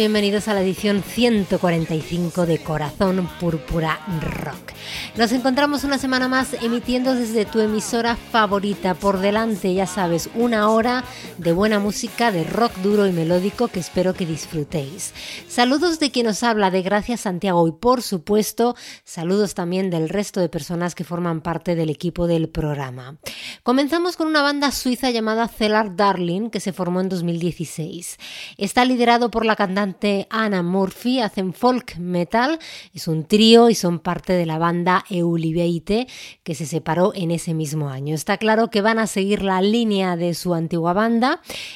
bienvenidos 0.00 0.48
a 0.48 0.54
la 0.54 0.62
edición 0.62 1.02
145 1.02 2.46
de 2.46 2.56
Corazón 2.56 3.28
Púrpura 3.38 4.00
Rock. 4.22 4.72
Nos 5.14 5.30
encontramos 5.32 5.84
una 5.84 5.98
semana 5.98 6.26
más 6.26 6.54
emitiendo 6.54 7.14
desde 7.14 7.44
tu 7.44 7.60
emisora 7.60 8.16
favorita. 8.16 8.94
Por 8.94 9.18
delante, 9.18 9.74
ya 9.74 9.86
sabes, 9.86 10.30
una 10.34 10.70
hora 10.70 11.04
de 11.40 11.52
buena 11.52 11.78
música, 11.78 12.30
de 12.30 12.44
rock 12.44 12.76
duro 12.82 13.06
y 13.06 13.12
melódico 13.12 13.68
que 13.68 13.80
espero 13.80 14.12
que 14.12 14.26
disfrutéis. 14.26 15.14
Saludos 15.48 15.98
de 15.98 16.10
quien 16.10 16.26
nos 16.26 16.42
habla, 16.42 16.70
de 16.70 16.82
Gracias 16.82 17.22
Santiago 17.22 17.66
y 17.66 17.72
por 17.72 18.02
supuesto, 18.02 18.76
saludos 19.04 19.54
también 19.54 19.88
del 19.88 20.10
resto 20.10 20.40
de 20.40 20.50
personas 20.50 20.94
que 20.94 21.02
forman 21.02 21.40
parte 21.40 21.74
del 21.74 21.88
equipo 21.88 22.26
del 22.26 22.50
programa. 22.50 23.16
Comenzamos 23.62 24.18
con 24.18 24.26
una 24.26 24.42
banda 24.42 24.70
suiza 24.70 25.10
llamada 25.10 25.48
Cellar 25.48 25.96
Darling 25.96 26.50
que 26.50 26.60
se 26.60 26.74
formó 26.74 27.00
en 27.00 27.08
2016. 27.08 28.18
Está 28.58 28.84
liderado 28.84 29.30
por 29.30 29.46
la 29.46 29.56
cantante 29.56 30.26
Anna 30.28 30.62
Murphy, 30.62 31.20
hacen 31.20 31.54
folk 31.54 31.96
metal, 31.96 32.58
es 32.92 33.08
un 33.08 33.24
trío 33.24 33.70
y 33.70 33.74
son 33.74 33.98
parte 33.98 34.34
de 34.34 34.44
la 34.44 34.58
banda 34.58 35.06
Eulibeite, 35.08 36.06
que 36.42 36.54
se 36.54 36.66
separó 36.66 37.12
en 37.14 37.30
ese 37.30 37.54
mismo 37.54 37.88
año. 37.88 38.14
Está 38.14 38.36
claro 38.36 38.68
que 38.68 38.82
van 38.82 38.98
a 38.98 39.06
seguir 39.06 39.42
la 39.42 39.62
línea 39.62 40.16
de 40.16 40.34
su 40.34 40.52
antigua 40.52 40.92
banda. 40.92 41.29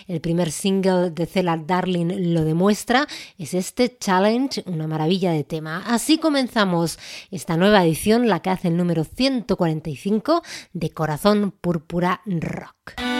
El 0.08 0.20
primer 0.20 0.50
single 0.50 1.10
de 1.10 1.26
Cellar 1.26 1.66
Darling 1.66 2.32
lo 2.34 2.44
demuestra. 2.44 3.06
Es 3.38 3.54
este 3.54 3.96
Challenge, 3.98 4.62
una 4.66 4.86
maravilla 4.86 5.32
de 5.32 5.44
tema. 5.44 5.84
Así 5.86 6.18
comenzamos 6.18 6.98
esta 7.30 7.56
nueva 7.56 7.84
edición, 7.84 8.28
la 8.28 8.40
que 8.40 8.50
hace 8.50 8.68
el 8.68 8.76
número 8.76 9.04
145 9.04 10.42
de 10.72 10.90
Corazón 10.90 11.52
Púrpura 11.60 12.20
Rock. 12.26 13.13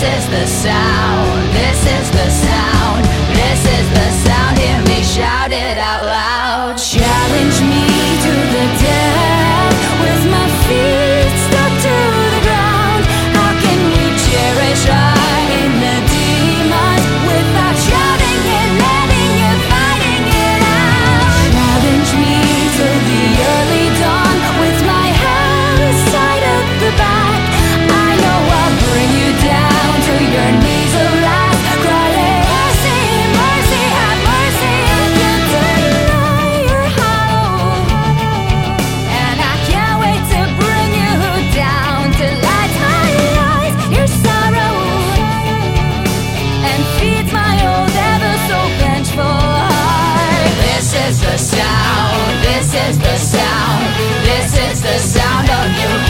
The 0.00 0.46
sound, 0.46 1.52
this 1.52 1.80
is 1.84 2.10
the 2.12 2.30
sound, 2.30 3.04
this 3.34 3.62
is 3.66 3.88
the 3.90 4.10
sound. 4.28 4.58
Hear 4.58 4.80
me 4.82 5.02
shout 5.02 5.50
it 5.50 5.77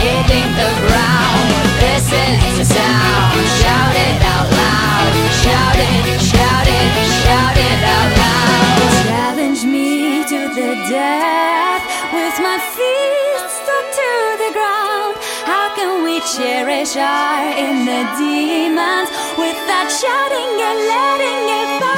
hitting 0.01 0.49
the 0.61 0.71
ground. 0.85 1.49
The 2.59 2.65
sound, 2.65 3.39
shout 3.61 3.95
it 3.95 4.19
out 4.33 4.47
loud. 4.51 5.11
Shout 5.43 5.79
it, 5.79 6.19
shout 6.19 6.67
it, 6.67 6.89
shout 7.23 7.55
it 7.55 7.79
out 7.95 8.11
loud. 8.19 8.91
Challenge 9.07 9.63
me 9.63 10.23
to 10.27 10.39
the 10.57 10.75
death. 10.91 11.83
With 12.11 12.35
my 12.43 12.59
feet 12.75 13.47
stuck 13.47 13.85
to 13.99 14.11
the 14.43 14.51
ground. 14.57 15.15
How 15.47 15.73
can 15.77 16.03
we 16.03 16.19
cherish 16.35 16.97
our 16.97 17.47
inner 17.55 18.03
demons 18.19 19.09
Without 19.39 19.87
shouting 19.89 20.51
and 20.67 20.79
letting 20.91 21.43
it, 21.47 21.79
fighting 21.79 21.88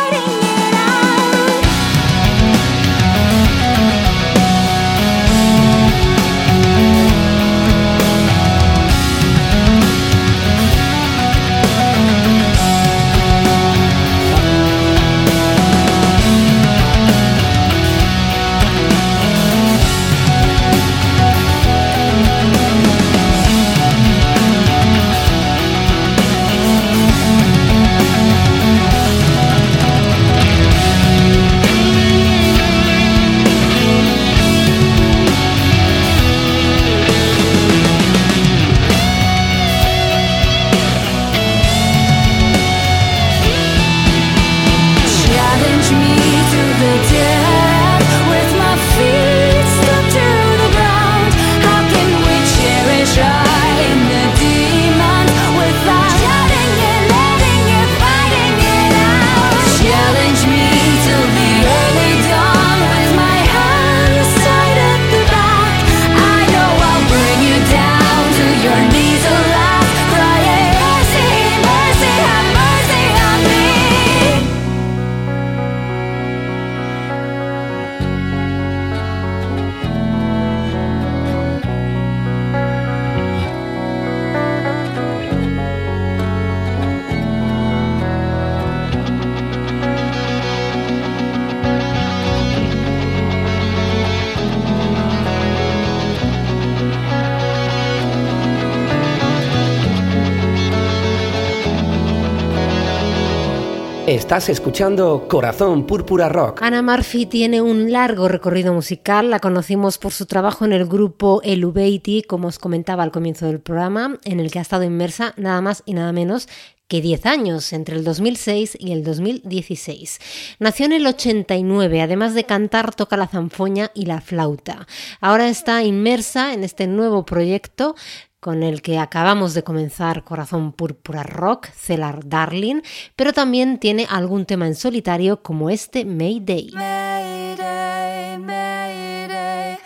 Estás 104.32 104.48
escuchando 104.48 105.28
Corazón 105.28 105.86
Púrpura 105.86 106.30
Rock. 106.30 106.62
Ana 106.62 106.82
Murphy 106.82 107.26
tiene 107.26 107.62
un 107.62 107.92
largo 107.92 108.30
recorrido 108.30 108.74
musical. 108.74 109.30
La 109.30 109.40
conocimos 109.42 109.98
por 109.98 110.14
su 110.14 110.26
trabajo 110.26 110.64
en 110.64 110.72
el 110.72 110.86
grupo 110.86 111.42
Elubeiti, 111.44 112.24
como 112.24 112.48
os 112.48 112.58
comentaba 112.58 113.04
al 113.04 113.12
comienzo 113.12 113.48
del 113.48 113.60
programa, 113.60 114.20
en 114.24 114.40
el 114.40 114.50
que 114.50 114.60
ha 114.60 114.62
estado 114.62 114.86
inmersa 114.86 115.34
nada 115.36 115.60
más 115.60 115.84
y 115.86 115.96
nada 115.96 116.14
menos 116.14 116.48
que 116.88 117.02
10 117.02 117.26
años, 117.26 117.74
entre 117.74 117.98
el 117.98 118.06
2006 118.06 118.78
y 118.80 118.94
el 118.94 119.04
2016. 119.04 120.20
Nació 120.60 120.86
en 120.86 120.94
el 120.94 121.08
89, 121.08 122.02
además 122.02 122.34
de 122.34 122.46
cantar, 122.46 122.96
toca 122.96 123.18
la 123.18 123.28
zanfoña 123.28 123.92
y 123.94 124.06
la 124.06 124.22
flauta. 124.22 124.88
Ahora 125.20 125.50
está 125.50 125.84
inmersa 125.84 126.54
en 126.54 126.64
este 126.64 126.88
nuevo 126.88 127.26
proyecto 127.26 127.96
con 128.42 128.64
el 128.64 128.82
que 128.82 128.98
acabamos 128.98 129.54
de 129.54 129.64
comenzar 129.64 130.24
Corazón 130.24 130.74
Púrpura 130.74 131.22
Rock, 131.24 131.68
Cellar 131.68 132.28
Darling, 132.28 132.82
pero 133.16 133.34
también 133.34 133.78
tiene 133.78 134.08
algún 134.10 134.46
tema 134.46 134.66
en 134.66 134.74
solitario 134.76 135.44
como 135.44 135.70
este 135.70 136.06
Mayday, 136.06 136.72
Mayday, 136.74 138.38
Mayday, 138.40 139.78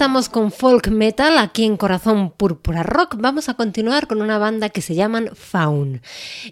estamos 0.00 0.30
con 0.30 0.50
folk 0.50 0.88
metal 0.88 1.36
aquí 1.36 1.66
en 1.66 1.76
Corazón 1.76 2.30
Púrpura 2.30 2.82
Rock, 2.82 3.16
vamos 3.18 3.50
a 3.50 3.54
continuar 3.54 4.06
con 4.06 4.22
una 4.22 4.38
banda 4.38 4.70
que 4.70 4.80
se 4.80 4.94
llaman 4.94 5.28
Faun. 5.34 6.00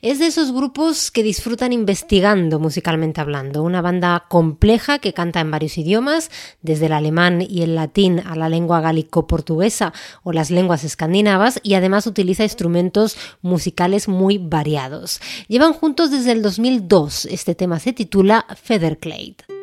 Es 0.02 0.18
de 0.18 0.26
esos 0.26 0.52
grupos 0.52 1.10
que 1.10 1.22
disfrutan 1.22 1.72
investigando 1.72 2.60
musicalmente 2.60 3.22
hablando, 3.22 3.62
una 3.62 3.80
banda 3.80 4.26
compleja 4.28 4.98
que 4.98 5.14
canta 5.14 5.40
en 5.40 5.50
varios 5.50 5.78
idiomas, 5.78 6.30
desde 6.60 6.86
el 6.86 6.92
alemán 6.92 7.40
y 7.40 7.62
el 7.62 7.74
latín 7.74 8.20
a 8.20 8.36
la 8.36 8.50
lengua 8.50 8.82
gálico-portuguesa 8.82 9.94
o 10.24 10.32
las 10.32 10.50
lenguas 10.50 10.84
escandinavas 10.84 11.58
y 11.62 11.72
además 11.72 12.06
utiliza 12.06 12.42
instrumentos 12.42 13.16
musicales 13.40 14.08
muy 14.08 14.36
variados. 14.36 15.22
Llevan 15.48 15.72
juntos 15.72 16.10
desde 16.10 16.32
el 16.32 16.42
2002, 16.42 17.24
este 17.24 17.54
tema 17.54 17.80
se 17.80 17.94
titula 17.94 18.44
Featherclade. 18.62 19.57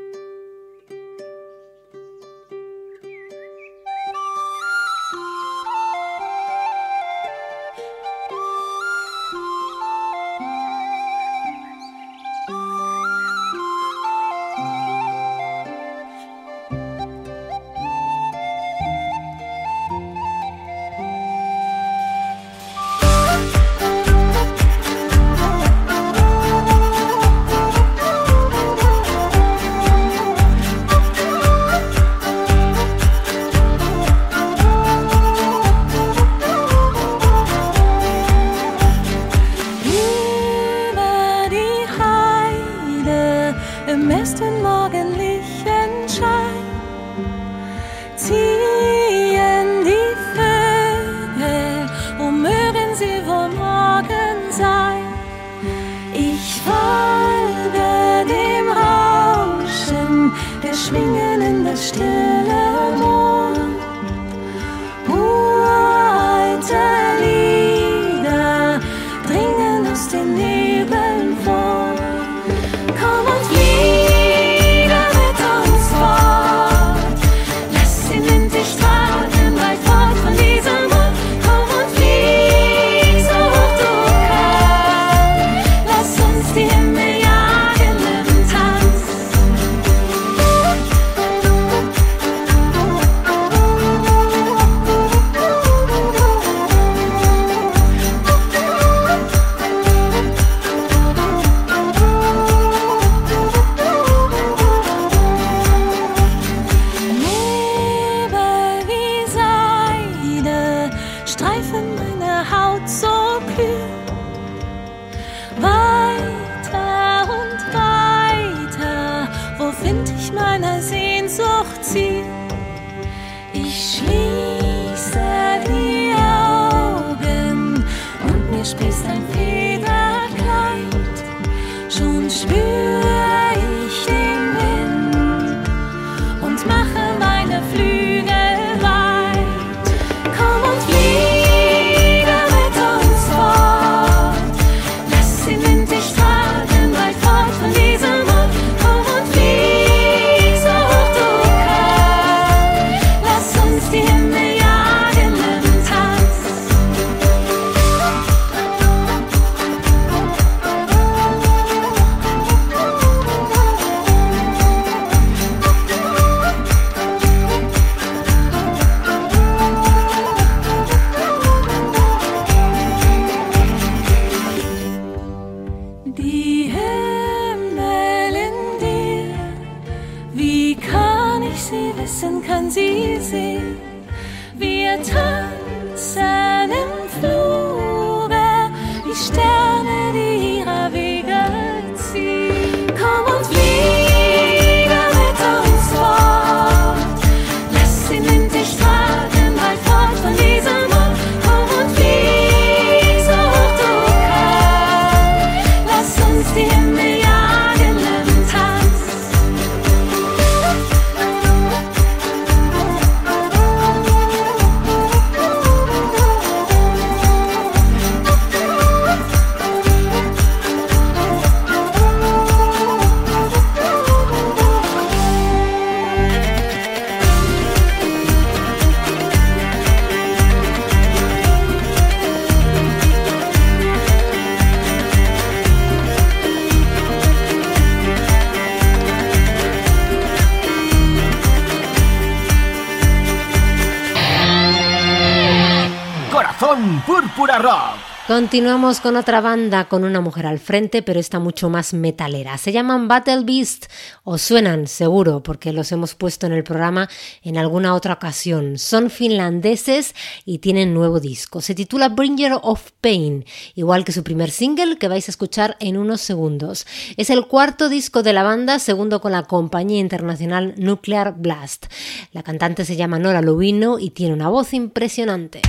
Continuamos 248.35 248.99
con 248.99 249.15
otra 249.15 249.39
banda 249.39 249.85
con 249.85 250.03
una 250.03 250.19
mujer 250.19 250.45
al 250.45 250.59
frente, 250.59 251.01
pero 251.01 251.21
está 251.21 251.39
mucho 251.39 251.69
más 251.69 251.93
metalera. 251.93 252.57
Se 252.57 252.73
llaman 252.73 253.07
Battle 253.07 253.45
Beast, 253.45 253.85
o 254.25 254.37
suenan 254.37 254.87
seguro, 254.87 255.41
porque 255.41 255.71
los 255.71 255.93
hemos 255.93 256.15
puesto 256.15 256.45
en 256.45 256.51
el 256.51 256.65
programa 256.65 257.07
en 257.43 257.57
alguna 257.57 257.95
otra 257.95 258.15
ocasión. 258.15 258.77
Son 258.77 259.09
finlandeses 259.09 260.15
y 260.43 260.57
tienen 260.57 260.93
nuevo 260.93 261.21
disco. 261.21 261.61
Se 261.61 261.75
titula 261.75 262.09
Bringer 262.09 262.57
of 262.61 262.91
Pain, 262.99 263.45
igual 263.73 264.03
que 264.03 264.11
su 264.11 264.21
primer 264.21 264.51
single 264.51 264.97
que 264.97 265.07
vais 265.07 265.29
a 265.29 265.31
escuchar 265.31 265.77
en 265.79 265.95
unos 265.95 266.19
segundos. 266.19 266.85
Es 267.15 267.29
el 267.29 267.47
cuarto 267.47 267.87
disco 267.87 268.21
de 268.21 268.33
la 268.33 268.43
banda, 268.43 268.79
segundo 268.79 269.21
con 269.21 269.31
la 269.31 269.43
compañía 269.43 270.01
internacional 270.01 270.73
Nuclear 270.75 271.35
Blast. 271.37 271.85
La 272.33 272.43
cantante 272.43 272.83
se 272.83 272.97
llama 272.97 273.17
Nora 273.17 273.41
Lubino 273.41 273.97
y 273.97 274.09
tiene 274.09 274.33
una 274.33 274.49
voz 274.49 274.73
impresionante. 274.73 275.61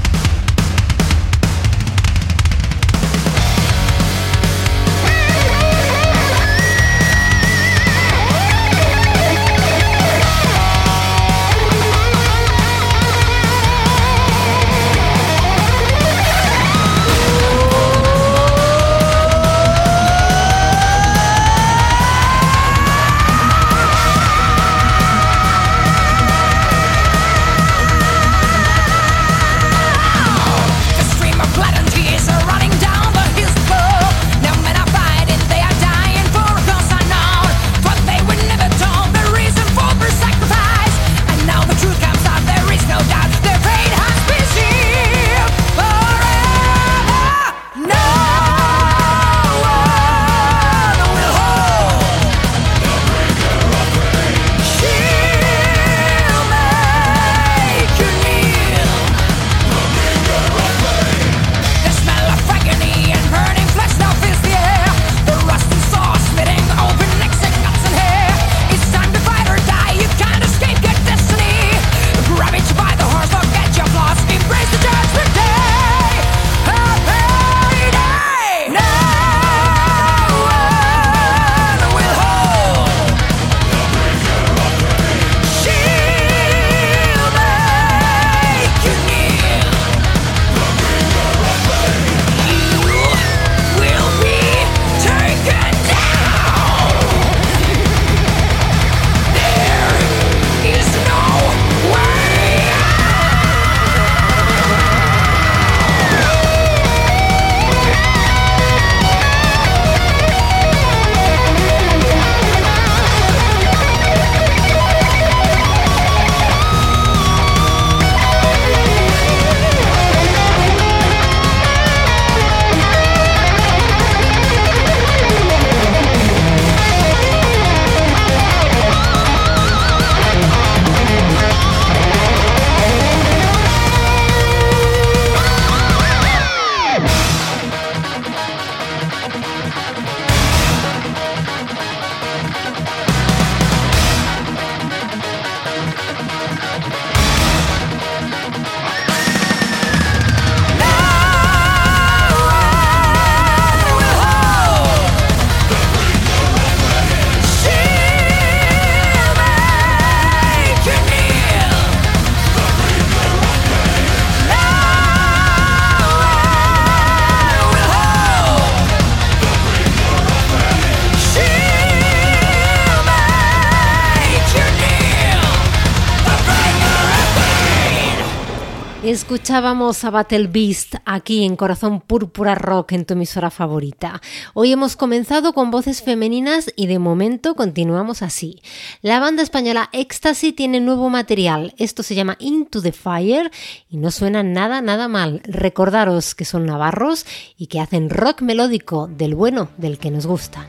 Escuchábamos 179.36 180.02
a 180.04 180.08
Battle 180.08 180.46
Beast 180.46 180.94
aquí 181.04 181.44
en 181.44 181.56
Corazón 181.56 182.00
Púrpura 182.00 182.54
Rock 182.54 182.92
en 182.92 183.04
tu 183.04 183.12
emisora 183.12 183.50
favorita. 183.50 184.22
Hoy 184.54 184.72
hemos 184.72 184.96
comenzado 184.96 185.52
con 185.52 185.70
voces 185.70 186.00
femeninas 186.00 186.72
y 186.75 186.86
de 186.86 186.99
momento 186.99 187.54
continuamos 187.54 188.22
así. 188.22 188.62
La 189.02 189.20
banda 189.20 189.42
española 189.42 189.90
Ecstasy 189.92 190.54
tiene 190.54 190.80
nuevo 190.80 191.10
material. 191.10 191.75
Esto 191.76 192.02
se 192.02 192.14
llama 192.14 192.36
Into 192.40 192.80
the 192.80 192.92
Fire 192.92 193.50
y 193.90 193.99
no 193.99 194.10
suena 194.10 194.42
nada, 194.42 194.80
nada 194.80 195.06
mal. 195.06 195.42
Recordaros 195.44 196.34
que 196.34 196.46
son 196.46 196.64
navarros 196.64 197.26
y 197.58 197.66
que 197.66 197.80
hacen 197.80 198.08
rock 198.08 198.40
melódico 198.40 199.06
del 199.06 199.34
bueno, 199.34 199.68
del 199.76 199.99
que 199.99 200.10
nos 200.10 200.26
gusta. 200.26 200.66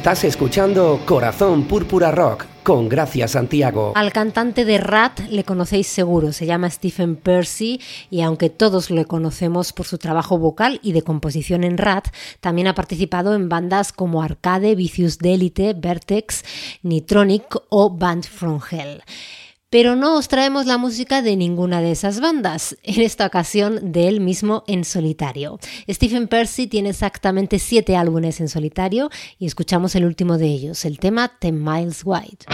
Estás 0.00 0.24
escuchando 0.24 0.98
Corazón 1.04 1.64
Púrpura 1.64 2.10
Rock 2.10 2.46
con 2.62 2.88
Gracia 2.88 3.28
Santiago. 3.28 3.92
Al 3.94 4.14
cantante 4.14 4.64
de 4.64 4.78
Rat 4.78 5.20
le 5.28 5.44
conocéis 5.44 5.88
seguro, 5.88 6.32
se 6.32 6.46
llama 6.46 6.70
Stephen 6.70 7.16
Percy 7.16 7.82
y 8.08 8.22
aunque 8.22 8.48
todos 8.48 8.90
lo 8.90 9.04
conocemos 9.04 9.74
por 9.74 9.84
su 9.84 9.98
trabajo 9.98 10.38
vocal 10.38 10.80
y 10.82 10.92
de 10.92 11.02
composición 11.02 11.64
en 11.64 11.76
Rat, 11.76 12.08
también 12.40 12.68
ha 12.68 12.74
participado 12.74 13.34
en 13.34 13.50
bandas 13.50 13.92
como 13.92 14.22
Arcade, 14.22 14.74
Vicious 14.74 15.18
Delite, 15.18 15.74
Vertex, 15.74 16.46
Nitronic 16.82 17.56
o 17.68 17.90
Band 17.90 18.24
from 18.24 18.58
Hell 18.70 19.02
pero 19.70 19.94
no 19.96 20.16
os 20.16 20.28
traemos 20.28 20.66
la 20.66 20.76
música 20.78 21.22
de 21.22 21.36
ninguna 21.36 21.80
de 21.80 21.92
esas 21.92 22.20
bandas, 22.20 22.76
en 22.82 23.00
esta 23.00 23.26
ocasión 23.26 23.92
de 23.92 24.08
él 24.08 24.20
mismo 24.20 24.64
en 24.66 24.84
solitario. 24.84 25.58
Stephen 25.88 26.28
Percy 26.28 26.66
tiene 26.66 26.90
exactamente 26.90 27.58
siete 27.58 27.96
álbumes 27.96 28.40
en 28.40 28.48
solitario 28.48 29.10
y 29.38 29.46
escuchamos 29.46 29.94
el 29.94 30.04
último 30.04 30.36
de 30.36 30.46
ellos, 30.46 30.84
el 30.84 30.98
tema 30.98 31.32
Ten 31.38 31.62
Miles 31.62 32.02
Wide. 32.04 32.46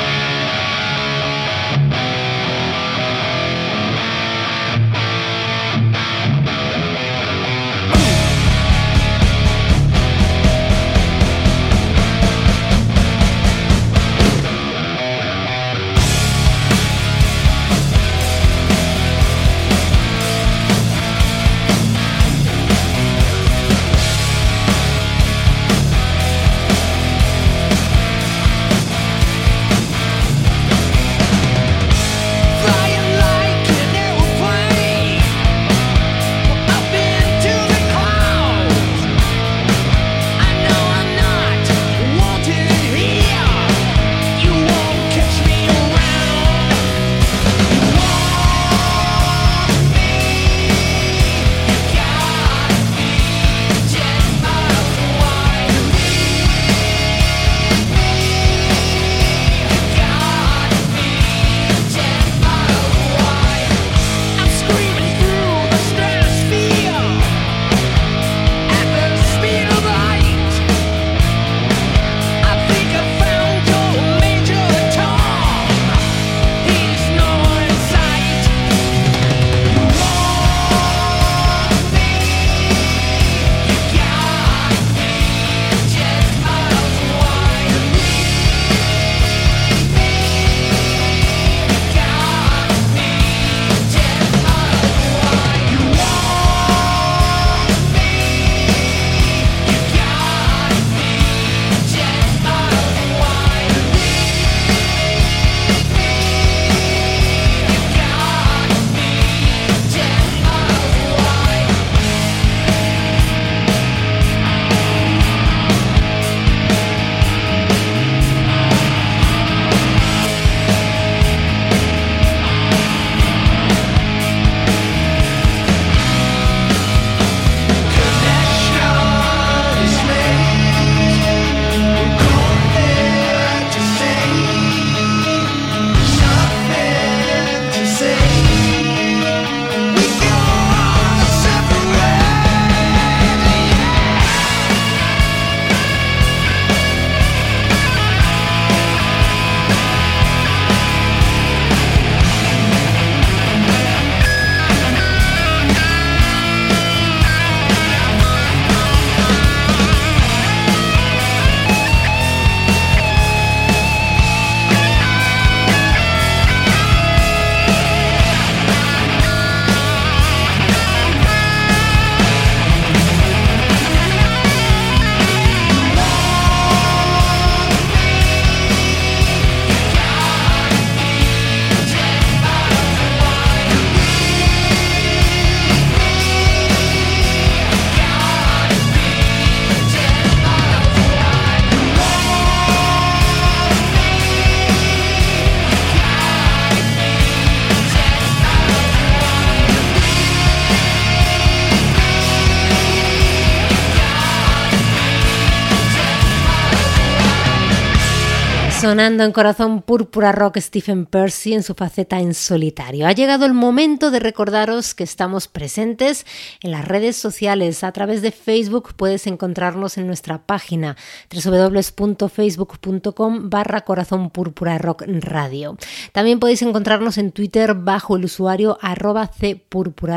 Sonando 208.96 209.24
en 209.24 209.32
Corazón 209.32 209.82
Púrpura 209.82 210.32
Rock 210.32 210.56
Stephen 210.56 211.04
Percy 211.04 211.52
en 211.52 211.62
su 211.62 211.74
faceta 211.74 212.18
en 212.18 212.32
solitario. 212.32 213.06
Ha 213.06 213.12
llegado 213.12 213.44
el 213.44 213.52
momento 213.52 214.10
de 214.10 214.20
recordaros 214.20 214.94
que 214.94 215.04
estamos 215.04 215.48
presentes 215.48 216.24
en 216.62 216.70
las 216.70 216.88
redes 216.88 217.14
sociales. 217.14 217.84
A 217.84 217.92
través 217.92 218.22
de 218.22 218.32
Facebook 218.32 218.94
puedes 218.96 219.26
encontrarnos 219.26 219.98
en 219.98 220.06
nuestra 220.06 220.46
página 220.46 220.96
www.facebook.com 221.30 223.50
barra 223.50 223.82
Corazón 223.82 224.30
Púrpura 224.30 224.78
Rock 224.78 225.02
Radio. 225.06 225.76
También 226.12 226.40
podéis 226.40 226.62
encontrarnos 226.62 227.18
en 227.18 227.32
Twitter 227.32 227.74
bajo 227.74 228.16
el 228.16 228.24
usuario 228.24 228.78
arroba 228.80 229.26
C 229.26 229.62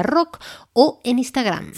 Rock 0.04 0.40
o 0.72 1.02
en 1.04 1.20
Instagram. 1.20 1.74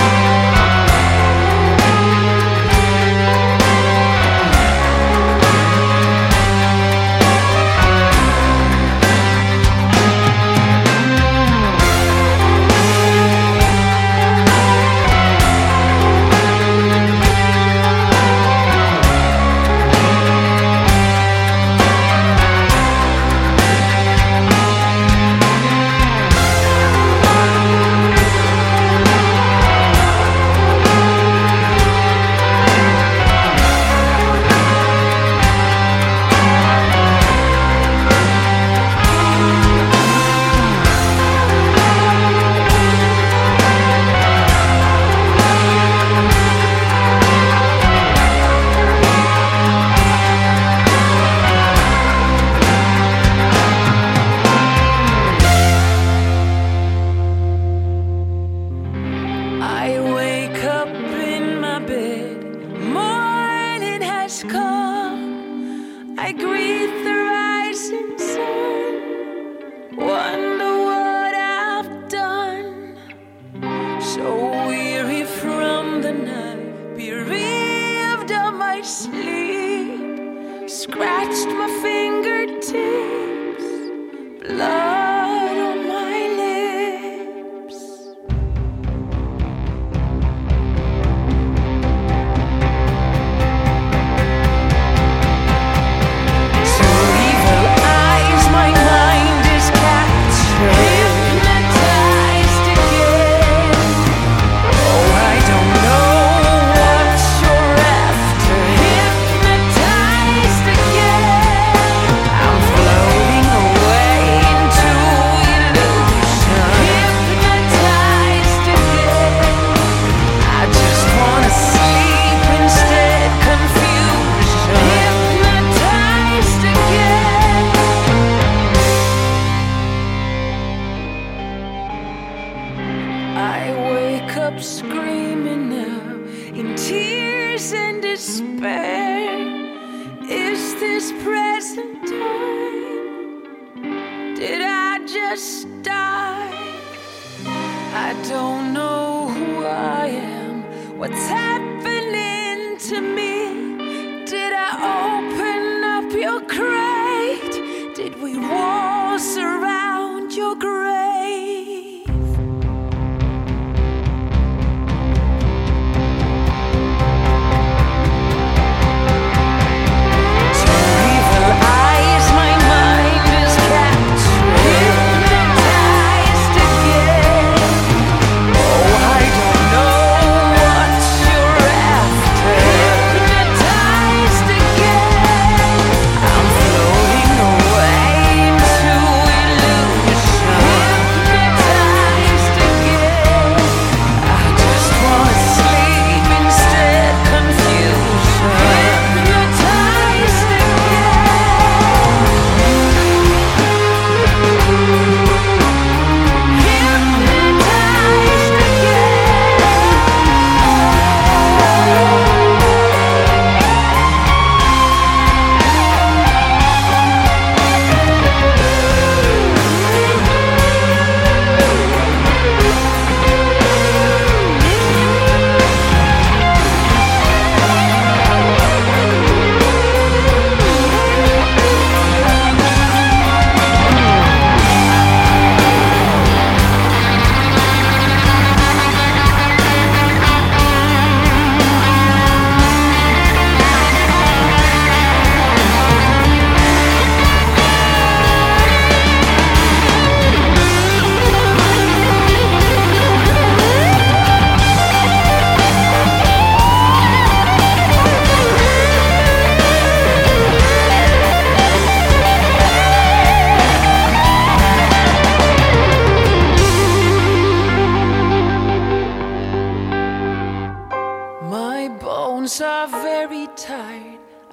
What's 150.99 151.27
happening 151.29 152.77
to 152.77 152.99
me? 152.99 154.25
Did 154.25 154.51
I 154.53 155.15
open 155.15 155.81
up 155.81 156.11
your 156.11 156.41
crate? 156.41 157.95
Did 157.95 158.21
we 158.21 158.37
walk 158.37 159.21
around 159.37 160.33
your 160.33 160.55
grave? 160.55 160.78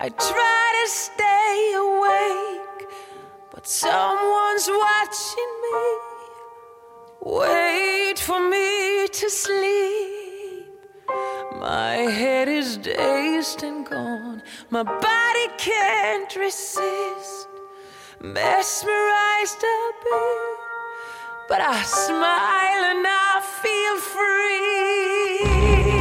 I 0.07 0.09
try 0.11 0.85
to 0.85 0.89
stay 0.89 1.73
awake, 1.75 2.89
but 3.53 3.67
someone's 3.67 4.69
watching 4.71 5.53
me. 5.65 5.81
Wait 7.23 8.17
for 8.17 8.39
me 8.49 9.09
to 9.09 9.29
sleep. 9.29 10.71
My 11.59 11.97
head 12.19 12.47
is 12.47 12.77
dazed 12.77 13.65
and 13.65 13.85
gone, 13.85 14.45
my 14.71 14.85
body 14.85 15.49
can't 15.59 16.37
resist. 16.37 17.49
Mesmerized 18.21 19.61
bit, 19.61 20.59
but 21.49 21.61
I 21.61 21.83
smile 21.83 22.83
and 22.93 23.05
I 23.09 23.41
feel 23.61 23.97
free. 24.15 25.96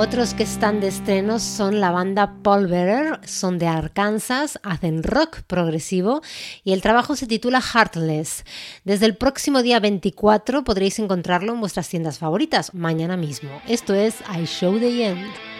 Otros 0.00 0.32
que 0.32 0.44
están 0.44 0.80
de 0.80 0.88
estrenos 0.88 1.42
son 1.42 1.78
la 1.78 1.90
banda 1.90 2.36
Paul 2.42 2.70
son 3.26 3.58
de 3.58 3.66
Arkansas, 3.66 4.58
hacen 4.62 5.02
rock 5.02 5.42
progresivo 5.42 6.22
y 6.64 6.72
el 6.72 6.80
trabajo 6.80 7.16
se 7.16 7.26
titula 7.26 7.60
Heartless. 7.60 8.46
Desde 8.84 9.04
el 9.04 9.18
próximo 9.18 9.60
día 9.60 9.78
24 9.78 10.64
podréis 10.64 10.98
encontrarlo 11.00 11.52
en 11.52 11.60
vuestras 11.60 11.90
tiendas 11.90 12.18
favoritas, 12.18 12.72
mañana 12.72 13.18
mismo. 13.18 13.50
Esto 13.68 13.92
es 13.92 14.22
I 14.34 14.46
Show 14.46 14.78
the 14.78 15.04
End. 15.06 15.59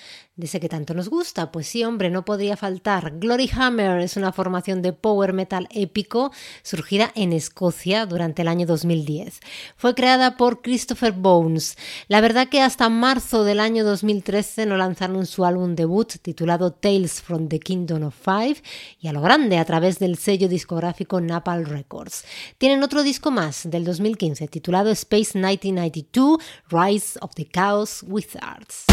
ese 0.45 0.61
que 0.61 0.68
tanto 0.68 0.95
nos 0.95 1.09
gusta. 1.09 1.51
Pues 1.53 1.66
sí, 1.66 1.84
hombre, 1.84 2.11
no 2.11 2.24
podría 2.24 2.57
faltar. 2.57 3.18
Glory 3.18 3.51
Hammer 3.55 4.01
es 4.01 4.16
una 4.16 4.32
formación 4.32 4.82
de 4.82 4.93
power 4.93 5.32
metal 5.32 5.68
épico 5.70 6.32
surgida 6.62 7.12
en 7.14 7.32
Escocia 7.32 8.07
durante 8.07 8.43
el 8.43 8.49
año 8.49 8.66
2010. 8.66 9.41
Fue 9.76 9.95
creada 9.95 10.36
por 10.36 10.62
Christopher 10.62 11.12
Bones. 11.12 11.76
La 12.09 12.20
verdad 12.20 12.49
que 12.49 12.61
hasta 12.61 12.88
marzo 12.88 13.45
del 13.45 13.61
año 13.61 13.84
2013 13.84 14.66
no 14.66 14.76
lanzaron 14.76 15.26
su 15.26 15.45
álbum 15.45 15.74
debut 15.74 16.12
titulado 16.22 16.72
Tales 16.72 17.20
from 17.20 17.49
the 17.49 17.61
Kingdom 17.61 18.05
of 18.05 18.14
Five 18.14 18.62
y 19.01 19.09
a 19.09 19.12
lo 19.12 19.20
grande 19.20 19.59
a 19.59 19.64
través 19.64 19.99
del 19.99 20.16
sello 20.16 20.49
discográfico 20.49 21.20
Napal 21.20 21.66
Records. 21.66 22.24
Tienen 22.59 22.82
otro 22.82 23.03
disco 23.03 23.30
más 23.30 23.68
del 23.70 23.84
2015 23.84 24.49
titulado 24.49 24.91
Space 24.91 25.38
1992 25.38 26.38
Rise 26.70 27.18
of 27.20 27.34
the 27.34 27.47
Chaos 27.47 28.05
Wizards. 28.07 28.86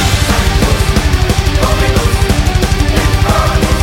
Across 3.19 3.61
the 3.61 3.76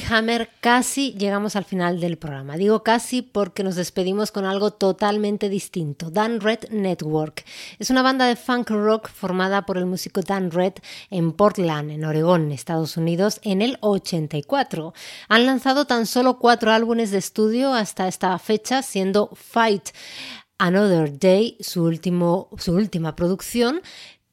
Hammer 0.00 0.48
casi 0.60 1.12
llegamos 1.14 1.56
al 1.56 1.64
final 1.64 2.00
del 2.00 2.16
programa. 2.16 2.56
Digo 2.56 2.82
casi 2.82 3.20
porque 3.20 3.64
nos 3.64 3.74
despedimos 3.74 4.30
con 4.30 4.44
algo 4.44 4.70
totalmente 4.70 5.48
distinto. 5.48 6.10
Dan 6.10 6.40
Red 6.40 6.70
Network 6.70 7.44
es 7.78 7.90
una 7.90 8.02
banda 8.02 8.26
de 8.26 8.36
funk 8.36 8.70
rock 8.70 9.10
formada 9.10 9.66
por 9.66 9.78
el 9.78 9.86
músico 9.86 10.22
Dan 10.22 10.50
Red 10.50 10.74
en 11.10 11.32
Portland, 11.32 11.90
en 11.90 12.04
Oregón, 12.04 12.52
Estados 12.52 12.96
Unidos, 12.96 13.40
en 13.42 13.60
el 13.60 13.78
84. 13.80 14.94
Han 15.28 15.46
lanzado 15.46 15.84
tan 15.84 16.06
solo 16.06 16.38
cuatro 16.38 16.70
álbumes 16.70 17.10
de 17.10 17.18
estudio 17.18 17.74
hasta 17.74 18.08
esta 18.08 18.38
fecha, 18.38 18.82
siendo 18.82 19.30
Fight 19.34 19.90
Another 20.58 21.18
Day 21.18 21.56
su, 21.60 21.82
último, 21.82 22.48
su 22.56 22.72
última 22.72 23.16
producción 23.16 23.82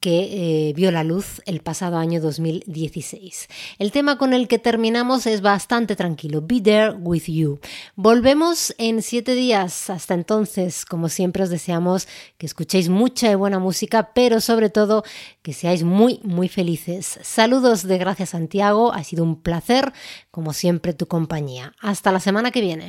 que 0.00 0.68
eh, 0.70 0.72
vio 0.72 0.90
la 0.90 1.04
luz 1.04 1.42
el 1.44 1.60
pasado 1.60 1.98
año 1.98 2.20
2016. 2.20 3.48
El 3.78 3.92
tema 3.92 4.16
con 4.16 4.32
el 4.32 4.48
que 4.48 4.58
terminamos 4.58 5.26
es 5.26 5.42
bastante 5.42 5.94
tranquilo, 5.94 6.42
Be 6.42 6.60
There 6.60 6.92
With 6.92 7.24
You. 7.26 7.60
Volvemos 7.96 8.74
en 8.78 9.02
siete 9.02 9.34
días. 9.34 9.90
Hasta 9.90 10.14
entonces, 10.14 10.86
como 10.86 11.10
siempre, 11.10 11.42
os 11.42 11.50
deseamos 11.50 12.08
que 12.38 12.46
escuchéis 12.46 12.88
mucha 12.88 13.30
y 13.30 13.34
buena 13.34 13.58
música, 13.58 14.12
pero 14.14 14.40
sobre 14.40 14.70
todo 14.70 15.04
que 15.42 15.52
seáis 15.52 15.84
muy, 15.84 16.20
muy 16.22 16.48
felices. 16.48 17.18
Saludos 17.22 17.86
de 17.86 17.98
Gracias 17.98 18.30
Santiago, 18.30 18.92
ha 18.92 19.04
sido 19.04 19.22
un 19.22 19.36
placer, 19.42 19.92
como 20.30 20.54
siempre, 20.54 20.94
tu 20.94 21.06
compañía. 21.06 21.74
Hasta 21.80 22.10
la 22.10 22.20
semana 22.20 22.50
que 22.50 22.62
viene. 22.62 22.88